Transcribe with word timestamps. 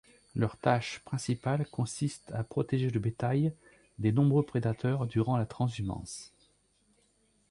Leur 0.35 0.57
tâche 0.57 0.97
principale 1.05 1.63
consiste 1.69 2.31
à 2.31 2.43
protéger 2.43 2.89
le 2.89 2.99
bétail 2.99 3.53
des 3.99 4.11
nombreux 4.11 4.41
prédateurs 4.43 5.05
durant 5.05 5.37
la 5.37 5.45
transhumance. 5.45 6.33